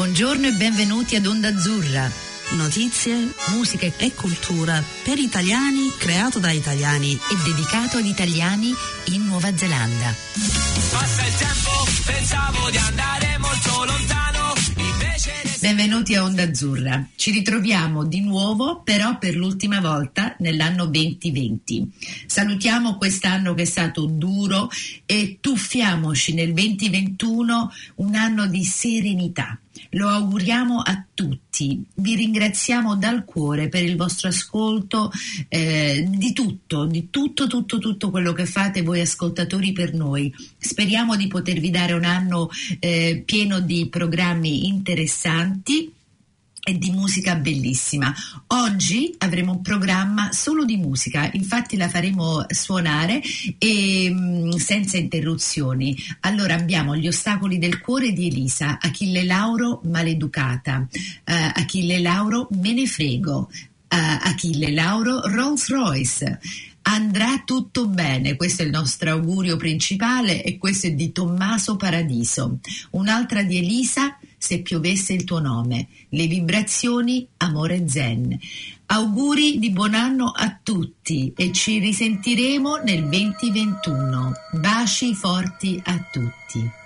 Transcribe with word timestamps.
Buongiorno 0.00 0.46
e 0.46 0.52
benvenuti 0.52 1.14
ad 1.14 1.26
Onda 1.26 1.48
Azzurra. 1.48 2.10
Notizie, 2.52 3.34
musica 3.50 3.84
e 3.98 4.14
cultura 4.14 4.82
per 5.04 5.18
italiani, 5.18 5.90
creato 5.98 6.38
da 6.38 6.50
italiani 6.50 7.12
e 7.12 7.36
dedicato 7.44 7.98
ad 7.98 8.06
italiani 8.06 8.72
in 9.12 9.26
Nuova 9.26 9.54
Zelanda. 9.54 10.14
Passa 10.90 11.26
il 11.26 11.34
tempo, 11.34 11.70
pensavo 12.06 12.70
di 12.70 12.78
andare 12.78 13.36
molto 13.40 13.84
lontano. 13.84 14.54
Benvenuti 15.60 16.14
a 16.14 16.22
Onda 16.22 16.44
Azzurra. 16.44 17.06
Ci 17.14 17.30
ritroviamo 17.30 18.06
di 18.06 18.22
nuovo, 18.22 18.80
però 18.80 19.18
per 19.18 19.36
l'ultima 19.36 19.82
volta 19.82 20.34
nell'anno 20.38 20.86
2020. 20.86 21.90
Salutiamo 22.24 22.96
quest'anno 22.96 23.52
che 23.52 23.62
è 23.62 23.66
stato 23.66 24.06
duro 24.06 24.70
e 25.04 25.36
tuffiamoci 25.42 26.32
nel 26.32 26.54
2021 26.54 27.70
un 27.96 28.14
anno 28.14 28.46
di 28.46 28.64
serenità 28.64 29.60
lo 29.90 30.08
auguriamo 30.08 30.80
a 30.80 31.04
tutti. 31.12 31.82
Vi 31.94 32.14
ringraziamo 32.14 32.96
dal 32.96 33.24
cuore 33.24 33.68
per 33.68 33.82
il 33.82 33.96
vostro 33.96 34.28
ascolto 34.28 35.10
eh, 35.48 36.06
di 36.08 36.32
tutto, 36.32 36.84
di 36.86 37.08
tutto, 37.10 37.46
tutto, 37.46 37.78
tutto 37.78 38.10
quello 38.10 38.32
che 38.32 38.46
fate 38.46 38.82
voi 38.82 39.00
ascoltatori 39.00 39.72
per 39.72 39.94
noi. 39.94 40.32
Speriamo 40.58 41.16
di 41.16 41.26
potervi 41.26 41.70
dare 41.70 41.92
un 41.92 42.04
anno 42.04 42.48
eh, 42.78 43.22
pieno 43.24 43.60
di 43.60 43.88
programmi 43.88 44.66
interessanti 44.66 45.92
e 46.62 46.78
di 46.78 46.90
musica 46.90 47.36
bellissima. 47.36 48.14
Oggi 48.48 49.14
avremo 49.18 49.52
un 49.52 49.62
programma 49.62 50.30
solo 50.32 50.64
di 50.64 50.76
musica, 50.76 51.28
infatti 51.32 51.76
la 51.76 51.88
faremo 51.88 52.44
suonare 52.48 53.22
e, 53.58 54.10
mm, 54.10 54.50
senza 54.52 54.96
interruzioni. 54.96 55.96
Allora 56.20 56.54
abbiamo 56.54 56.96
Gli 56.96 57.08
ostacoli 57.08 57.58
del 57.58 57.80
cuore 57.80 58.12
di 58.12 58.28
Elisa, 58.28 58.78
Achille 58.80 59.24
Lauro 59.24 59.80
Maleducata, 59.84 60.86
uh, 60.86 61.22
Achille 61.24 62.00
Lauro 62.00 62.48
Me 62.52 62.72
ne 62.72 62.86
frego, 62.86 63.48
uh, 63.50 63.88
Achille 63.88 64.70
Lauro 64.72 65.22
Rolls 65.26 65.68
Royce. 65.68 66.40
Andrà 66.82 67.42
tutto 67.44 67.88
bene, 67.88 68.36
questo 68.36 68.62
è 68.62 68.64
il 68.64 68.70
nostro 68.70 69.10
augurio 69.10 69.56
principale 69.56 70.42
e 70.42 70.58
questo 70.58 70.86
è 70.88 70.92
di 70.92 71.12
Tommaso 71.12 71.76
Paradiso. 71.76 72.58
Un'altra 72.90 73.42
di 73.42 73.58
Elisa, 73.58 74.18
se 74.40 74.62
piovesse 74.62 75.12
il 75.12 75.24
tuo 75.24 75.38
nome, 75.38 75.88
le 76.08 76.26
vibrazioni 76.26 77.28
amore 77.36 77.86
zen. 77.86 78.38
Auguri 78.86 79.58
di 79.58 79.70
buon 79.70 79.94
anno 79.94 80.32
a 80.34 80.58
tutti 80.62 81.30
e 81.36 81.52
ci 81.52 81.78
risentiremo 81.78 82.76
nel 82.76 83.06
2021. 83.06 84.32
Baci 84.52 85.14
forti 85.14 85.80
a 85.84 86.08
tutti. 86.10 86.79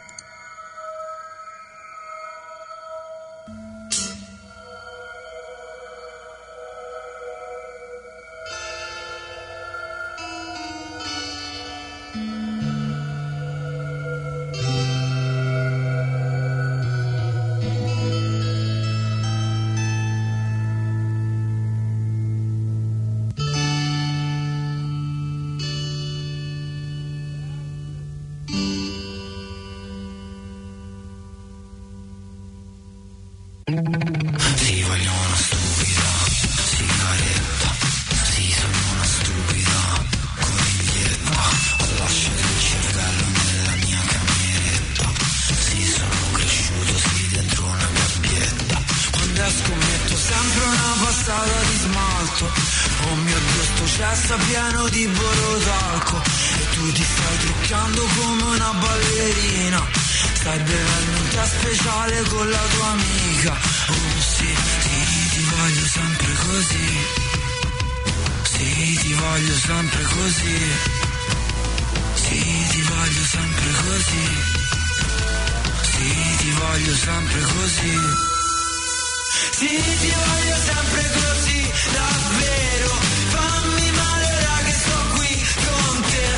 Sì, 79.57 79.69
ti 79.69 80.11
voglio 80.11 80.57
sempre 80.67 81.11
così, 81.15 81.71
davvero. 81.93 82.91
Fammi 83.35 83.91
male 83.93 84.27
ora 84.35 84.59
che 84.65 84.73
sto 84.73 84.99
qui 85.15 85.47
con 85.65 86.01
te. 86.11 86.29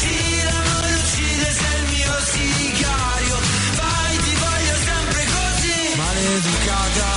Sì, 0.00 0.42
l'amore 0.42 0.94
uccide, 0.94 1.52
sei 1.52 1.82
il 1.82 1.88
mio 1.92 2.14
sicario. 2.32 3.36
Vai, 3.76 4.16
ti 4.24 4.34
voglio 4.40 4.76
sempre 4.88 5.24
così. 5.36 5.96
Maleducata, 5.96 7.10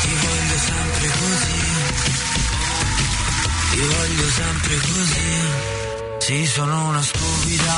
ti 0.00 0.14
voglio 0.24 0.58
sempre 0.58 1.08
così. 1.20 1.60
Ti 3.72 3.80
voglio 3.92 4.28
sempre 4.30 4.76
così. 4.76 5.30
Sì, 6.18 6.46
sono 6.46 6.88
una 6.88 7.02
stupida 7.02 7.74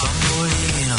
bambolina. 0.00 0.96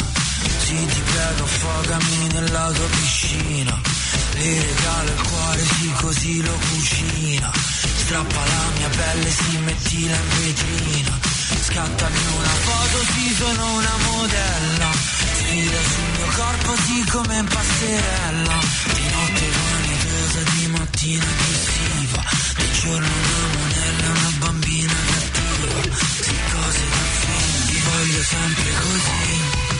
Sì, 0.64 0.86
ti 0.86 1.00
prego, 1.00 1.44
affogami 1.44 2.28
nella 2.32 2.70
tua 2.72 2.86
piscina 2.86 3.93
le 4.34 4.66
regalo 4.66 5.10
il 5.10 5.22
cuore, 5.22 5.64
sì 5.64 5.92
così 6.00 6.42
lo 6.42 6.52
cucina. 6.52 7.52
Strappa 7.96 8.44
la 8.44 8.70
mia 8.76 8.88
pelle, 8.88 9.30
sì 9.30 9.56
mettila 9.58 10.16
in 10.16 10.28
vetrina. 10.38 11.18
Scattami 11.62 12.18
una 12.36 12.54
foto, 12.66 13.04
sì 13.14 13.34
sono 13.34 13.72
una 13.74 13.96
modella. 14.10 14.90
Sfida 15.38 15.82
sul 15.82 16.10
mio 16.16 16.26
corpo, 16.34 16.74
sì 16.84 17.04
come 17.10 17.36
in 17.36 17.44
passerella. 17.44 18.58
Di 18.92 19.02
notte 19.12 19.46
vanitosa, 19.62 20.40
di 20.50 20.66
mattina 20.66 21.24
aggressiva. 21.24 22.22
Di 22.56 22.72
giorno 22.80 23.06
una 23.06 23.48
monella, 23.56 24.10
una 24.10 24.32
bambina 24.38 24.94
cattiva. 25.06 25.96
Sì 26.20 26.34
cose 26.52 26.88
da 26.90 27.02
film, 27.20 27.66
ti 27.66 27.80
voglio 27.84 28.22
sempre 28.22 28.72
così. 28.82 29.73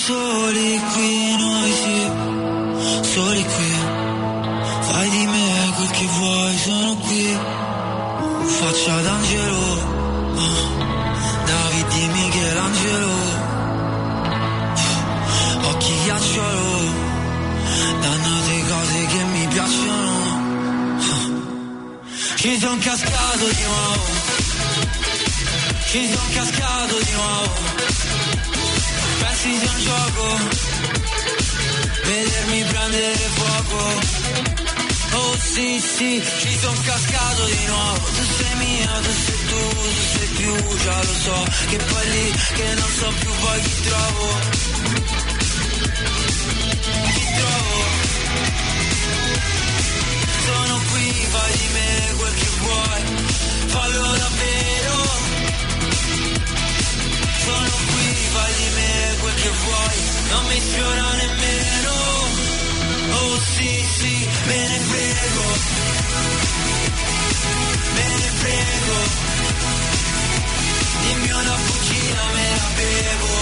Soli 0.06 0.80
qui, 0.92 1.36
noi 1.36 1.72
sì, 1.82 2.00
soli 3.12 3.44
qui. 3.44 3.72
Fai 4.88 5.08
di 5.10 5.26
me 5.26 5.72
quel 5.74 5.90
che 5.90 6.06
vuoi, 6.16 6.58
sono 6.58 6.94
qui. 7.04 7.38
Faccia 8.58 9.00
d'angelo, 9.06 9.64
oh. 10.44 10.58
David 11.50 11.86
di 11.94 12.06
Michelangelo. 12.14 13.14
Occhi 15.70 15.94
ghiacciolo, 16.04 16.68
dannate 18.02 18.56
cose 18.70 19.06
che 19.12 19.22
mi 19.32 19.46
piacciono. 19.54 20.14
Ci 22.36 22.58
son 22.60 22.78
cascato 22.78 23.46
di 23.58 23.64
nuovo, 23.64 24.04
ci 25.90 26.02
son 26.12 26.28
cascato 26.32 26.96
di 27.02 27.12
nuovo. 27.12 28.35
Pensi 29.46 29.60
sia 29.60 29.70
un 29.70 29.80
gioco, 29.80 30.38
vedermi 32.04 32.64
prendere 32.64 33.14
fuoco. 33.36 34.00
Oh 35.18 35.36
sì 35.38 35.78
sì, 35.78 36.22
ci 36.40 36.58
son 36.58 36.82
cascato 36.82 37.44
di 37.44 37.64
nuovo. 37.66 38.06
Tu 38.16 38.24
sei 38.38 38.56
mia, 38.56 38.90
tu 39.04 39.12
sei 39.24 39.46
tu, 39.46 39.68
tu 39.68 39.90
sei 40.12 40.28
più, 40.36 40.76
già 40.82 40.96
lo 40.96 41.14
so. 41.24 41.46
Che 41.68 41.76
poi 41.76 42.10
lì 42.10 42.32
che 42.56 42.74
non 42.74 42.90
so 42.98 43.12
più 43.20 43.30
poi 43.40 43.60
chi 43.60 43.82
trovo. 43.82 44.26
Chi 47.14 47.24
trovo? 47.38 47.84
Sono 50.46 50.80
qui, 50.90 51.06
fai 51.30 51.52
di 51.52 51.68
me 51.72 52.14
quel 52.18 52.34
che 52.34 52.48
vuoi, 52.58 53.02
fallo 53.66 54.16
davvero. 54.16 54.96
Sono 57.44 57.70
qui, 57.86 58.06
fai 58.32 58.52
di 58.54 58.68
me 58.74 58.94
quel 59.04 59.15
che 59.46 59.52
vuoi, 59.64 59.98
non 60.30 60.44
mi 60.46 60.60
sfiora 60.60 61.12
nemmeno. 61.14 61.94
Oh 63.18 63.38
sì 63.54 63.86
sì, 63.98 64.28
me 64.46 64.58
ne 64.68 64.78
frego, 64.90 65.44
me 67.94 68.08
ne 68.22 68.30
frego. 68.42 68.96
Dimmi 71.02 71.30
una 71.30 71.56
bugia, 71.64 72.22
me 72.34 72.48
la 72.56 72.68
bevo. 72.78 73.34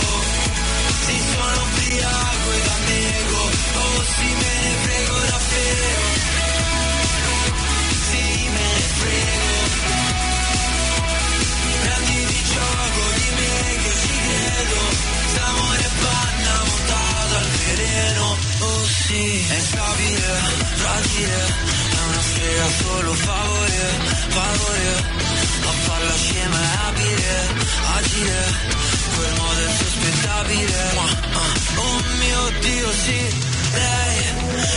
Si 1.07 1.17
sono 1.33 1.63
ubriaco 1.69 2.49
e 2.53 2.61
la 2.69 2.79
nego. 2.89 3.41
Oh 3.85 4.03
sì, 4.15 4.29
me 4.43 4.54
è 19.49 19.61
stabile, 19.61 20.33
fragile. 20.75 21.39
È 21.91 22.01
una 22.09 22.23
strega 22.23 22.67
solo 22.83 23.15
favore, 23.15 23.83
favore. 24.29 24.89
A 25.65 25.73
farla 25.87 26.17
scema 26.17 26.61
è 26.61 26.77
abile, 26.89 27.49
agile. 27.97 28.43
Quel 29.17 29.35
modo 29.39 29.61
è 29.61 29.73
sospettabile. 29.79 30.83
Oh 31.77 32.03
mio 32.19 32.43
Dio, 32.61 32.93
sì, 32.93 33.21
lei 33.73 34.17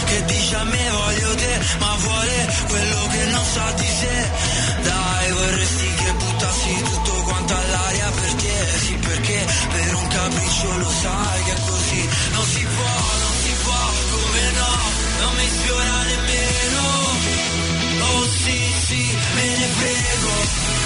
che 0.06 0.26
dice 0.26 0.56
a 0.56 0.64
me 0.64 0.90
voglio 0.92 1.36
te, 1.36 1.60
ma 1.80 1.96
vuole 2.00 2.56
quello 2.68 3.08
che 3.08 3.26
non 3.26 3.46
sa 3.46 3.72
di 3.72 3.88
sé. 4.00 4.32
Dai, 4.84 5.32
vorresti 5.32 5.94
che 5.96 6.12
buttassi 6.14 6.84
tutto 6.84 7.12
quanto 7.24 7.54
all'aria 7.56 8.12
per 8.12 8.34
te, 8.34 8.78
sì 8.86 8.94
perché 8.96 9.46
per 9.72 9.96
un 9.96 10.08
capriccio 10.08 10.78
lo 10.78 10.92
sai 11.02 11.44
che 11.44 11.56
così. 11.66 12.10
Non 12.32 12.46
si 12.46 12.66
può, 12.76 12.96
non 13.22 13.37
no, 14.52 14.72
non 15.22 15.36
mi 15.36 15.48
sfiora 15.48 16.04
nemmeno. 16.04 16.84
Oh 18.10 18.26
sì, 18.26 18.74
sì, 18.88 19.18
me 19.36 19.58
ne 19.58 19.68
frego, 19.68 20.77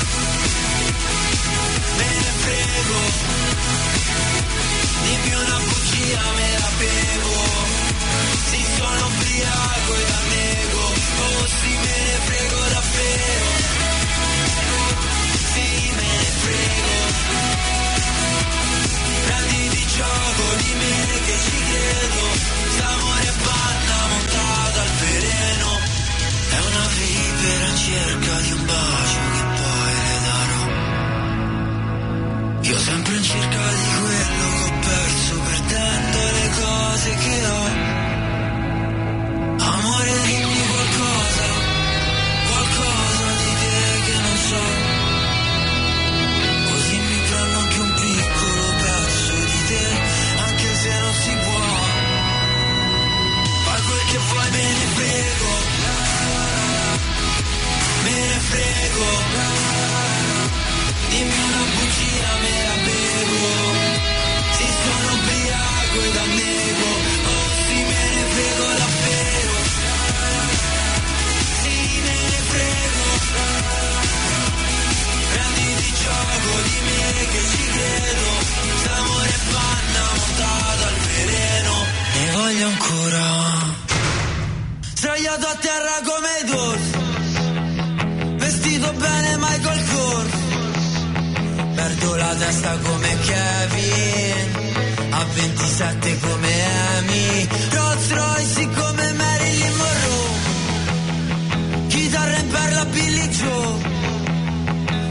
Perla 102.52 102.86
Billy. 102.86 103.12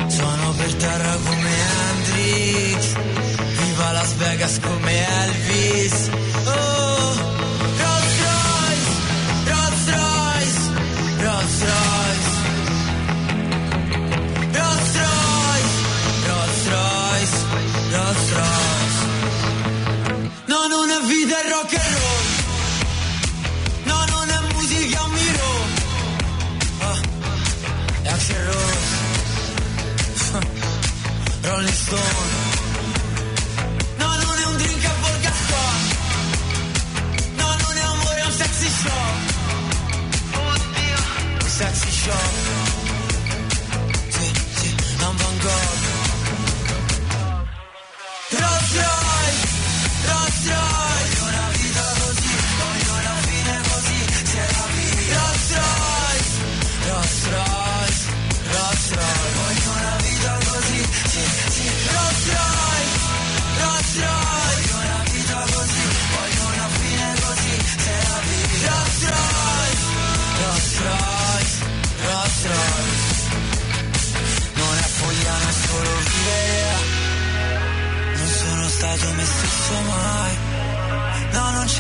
Sono 0.07 0.53
per 0.57 0.75
terra 0.75 1.17
come 1.25 1.51
Hendrix. 1.51 2.95
Viva 3.59 3.93
Las 3.93 4.15
Vegas 4.17 4.61
come 4.61 4.93
Elvis. 5.23 6.11
Rolling 31.61 31.75
Stone. 31.75 32.01
No, 33.99 34.07
non 34.07 34.39
è 34.39 34.47
un 34.47 34.57
drink 34.57 34.85
a 34.85 34.95
Volgaston. 35.01 35.81
No, 37.37 37.57
non 37.61 37.77
è 37.77 37.83
amore, 37.83 38.21
è 38.21 38.25
un 38.25 38.33
sexy 38.33 38.69
shop. 38.69 39.17
Oddio. 40.33 40.97
Un 41.43 41.49
sexy 41.51 41.91
shop. 41.91 42.60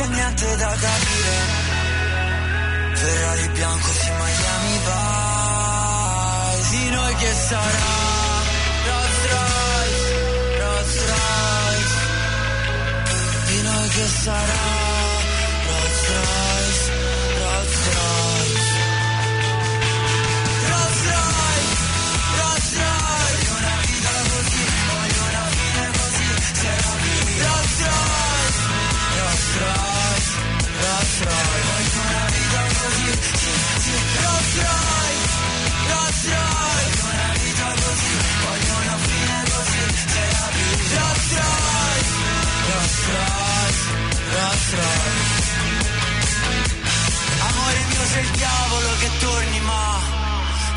c'è 0.00 0.06
niente 0.06 0.56
da 0.56 0.68
capire. 0.68 1.36
Ferrari 2.94 3.48
bianco 3.48 3.92
si 3.92 4.10
Miami 4.10 4.78
vai. 4.84 6.60
Di 6.70 6.90
noi 6.90 7.14
che 7.16 7.34
sarà? 7.34 7.88
Rolls 8.86 9.20
Royce, 9.32 10.58
Rolls 10.58 10.94
Royce. 11.10 11.98
Di 13.46 13.62
noi 13.62 13.88
che 13.88 14.06
sarà? 14.06 14.89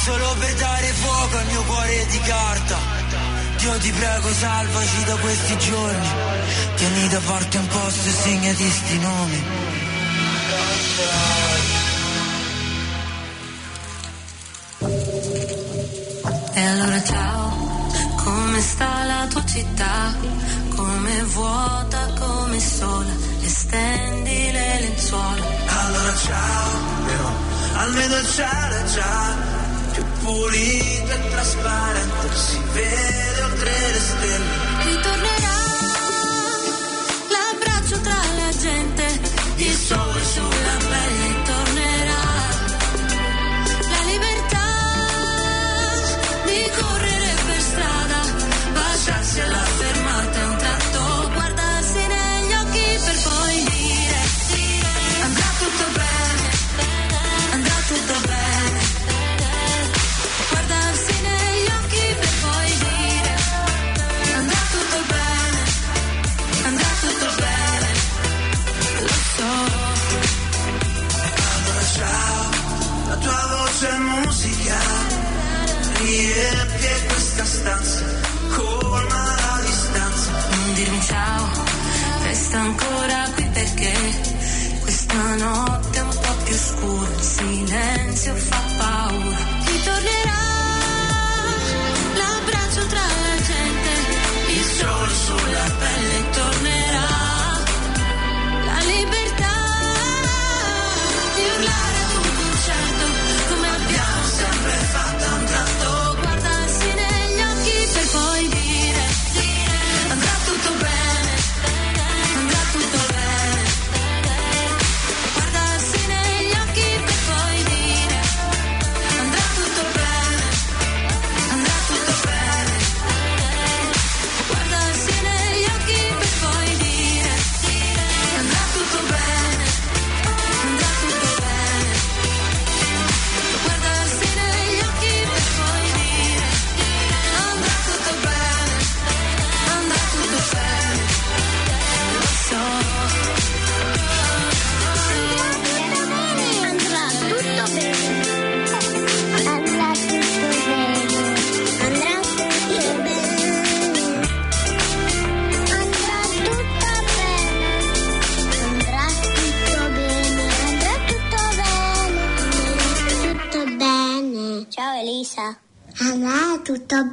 Solo 0.04 0.36
per 0.38 0.54
dare 0.56 0.88
fuoco 0.88 1.38
al 1.38 1.46
mio 1.46 1.64
cuore 1.64 2.06
di 2.08 2.20
carta. 2.20 2.78
Dio 3.56 3.78
ti 3.78 3.90
prego 3.92 4.34
salvaci 4.34 5.04
da 5.06 5.16
questi 5.16 5.58
giorni. 5.60 6.08
Tieni 6.76 7.08
da 7.08 7.20
parte 7.26 7.58
un 7.58 7.68
posto 7.68 8.10
e 8.10 8.12
segnati 8.12 8.70
sti 8.70 9.00
nomi. 9.00 9.44
E 16.54 16.62
allora 16.68 17.04
ciao, 17.04 17.88
come 18.26 18.60
sta 18.60 19.04
la 19.06 19.28
tua 19.30 19.46
città? 19.46 20.16
Come 20.76 21.24
vuota, 21.24 22.14
come 22.20 22.60
sola, 22.60 23.14
e 23.40 23.48
stendi 23.48 24.52
le 24.52 24.80
lenzuola. 24.82 25.46
Allora 25.66 26.16
ciao, 26.18 26.70
però, 27.06 27.32
almeno 27.76 28.16
ciao, 28.36 28.90
ciao 28.90 29.63
pulito 30.24 31.12
e 31.12 31.30
trasparente 31.30 32.36
sì. 32.36 32.73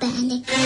Bandit. 0.01 0.60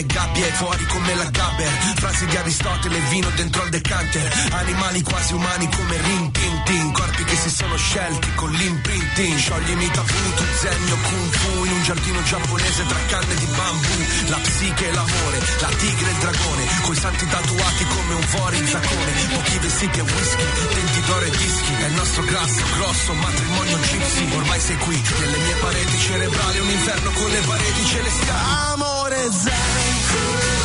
Fuori 0.00 0.06
dalle 0.06 0.06
gabbie, 0.06 0.52
fuori 0.52 0.86
come 0.86 1.14
la 1.14 1.24
gabber. 1.24 1.68
Frasi 1.96 2.26
di 2.26 2.36
Aristotele, 2.36 2.98
vino 3.10 3.28
dentro 3.34 3.62
al 3.62 3.68
decanter. 3.68 4.32
Animali 4.50 5.02
quasi 5.02 5.34
umani 5.34 5.68
come 5.68 6.00
Rin 6.00 6.30
Tin 6.32 6.62
Tin. 6.64 6.92
Corpi 6.92 7.24
che 7.24 7.36
si 7.36 7.50
sono 7.50 7.76
scelti 7.76 8.34
con 8.34 8.50
l'imprinting. 8.50 9.38
Scioglimi 9.38 9.90
tabù, 9.90 10.34
tu 10.36 10.44
zegno 10.60 10.96
kung 10.96 11.30
fu 11.30 11.64
In 11.64 11.72
un 11.72 11.82
giardino 11.82 12.22
giapponese 12.22 12.86
tra 12.86 12.98
canne 13.08 13.34
di 13.34 13.46
bambù. 13.46 13.88
La 14.28 14.36
psiche 14.38 14.88
e 14.88 14.92
l'amore, 14.92 15.38
la 15.60 15.68
tigre 15.68 16.08
e 16.08 16.12
il 16.12 16.18
dragone 16.18 16.64
Coi 16.82 16.96
santi 16.96 17.26
tatuati 17.26 17.84
come 17.84 18.14
un 18.14 18.22
fori 18.22 18.56
in 18.58 18.66
zaccone 18.66 19.12
Pochi 19.34 19.58
vestiti 19.58 19.98
e 19.98 20.02
whisky, 20.02 20.44
denti 20.74 21.00
d'oro 21.00 21.24
e 21.24 21.30
dischi. 21.30 21.72
È 21.74 21.86
il 21.86 21.94
nostro 21.94 22.22
grasso, 22.24 22.62
grosso 22.76 23.12
matrimonio 23.14 23.78
gypsy. 23.80 24.34
Ormai 24.34 24.60
sei 24.60 24.76
qui, 24.78 25.02
nelle 25.18 25.38
mie 25.38 25.54
pareti 25.60 25.98
cerebrali 25.98 26.58
Un 26.60 26.70
inferno 26.70 27.10
con 27.10 27.30
le 27.30 27.40
pareti 27.40 27.84
celestiali 29.20 29.28
Amore 29.28 29.32
zen 29.32 29.52
Amore 29.52 30.59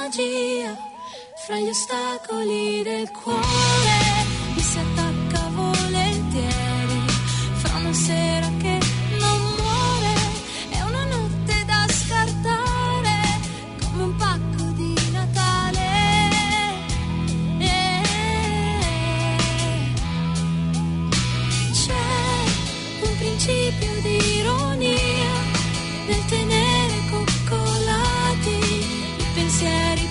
magia 0.00 0.74
fra 1.44 1.56
gli 1.56 1.68
ostacoli 1.68 2.82
del 2.82 3.10
cuore. 3.10 4.09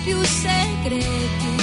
Più 0.04 0.22
segreti 0.24 1.56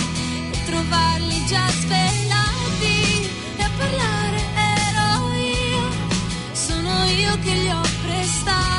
e 0.52 0.64
trovarli 0.64 1.44
già 1.46 1.66
svelati 1.68 3.28
e 3.56 3.62
a 3.62 3.70
parlare 3.76 4.40
ero 4.54 5.32
io, 5.34 5.88
sono 6.52 7.04
io 7.04 7.38
che 7.42 7.52
li 7.54 7.70
ho 7.70 7.80
prestati. 8.02 8.75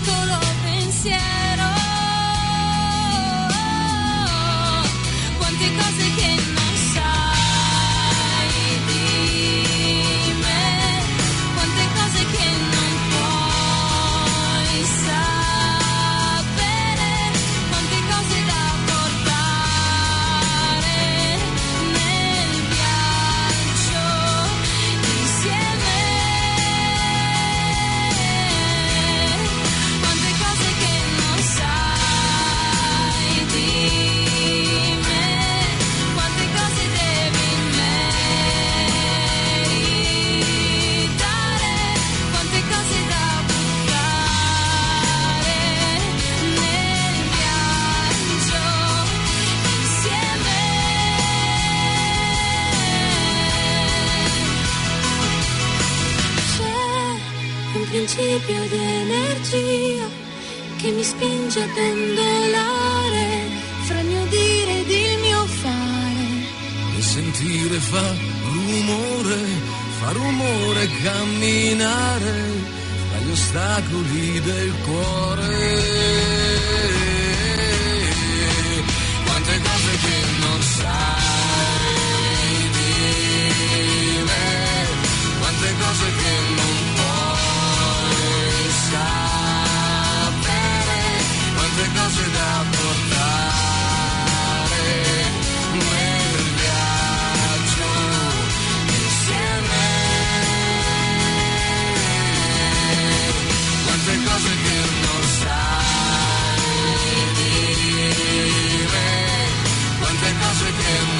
piccolo 0.00 0.38
pensiero. 0.62 1.49
Principio 57.90 58.60
di 58.68 58.76
energia 58.76 60.06
che 60.76 60.90
mi 60.92 61.02
spinge 61.02 61.60
a 61.60 61.66
pendolare 61.74 63.26
fra 63.86 63.98
il 63.98 64.06
mio 64.06 64.24
dire 64.26 64.80
ed 64.80 64.90
il 64.90 65.18
mio 65.18 65.44
fare. 65.46 66.26
E 66.96 67.02
sentire 67.02 67.78
fa 67.78 68.14
rumore, 68.52 69.38
fa 69.98 70.12
rumore 70.12 70.88
camminare 71.02 72.34
tra 73.10 73.18
gli 73.18 73.30
ostacoli 73.32 74.40
del 74.40 74.72
cuore. 74.84 75.58
Quante 79.24 79.60
cose 79.66 79.90
che 80.04 80.16
non 80.38 80.62
sai 80.62 81.10
dire, 82.78 84.42
quante 85.40 85.74
cose 85.82 86.06
che 86.22 86.32
non 86.54 86.69
cose 92.28 92.64
portare 92.70 94.08
nel 95.72 96.44
viaggio 96.60 97.92
insieme. 99.04 99.82
Quante 103.84 104.14
cose 104.24 104.50
che 104.62 104.76
non 105.02 105.22
sai 105.38 105.70
quante 109.98 110.30
cose 110.40 110.66
che 110.76 110.92
non 111.06 111.19